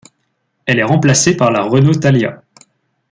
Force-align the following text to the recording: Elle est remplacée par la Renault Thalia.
Elle 0.65 0.79
est 0.79 0.83
remplacée 0.83 1.37
par 1.37 1.51
la 1.51 1.61
Renault 1.61 1.93
Thalia. 1.93 2.41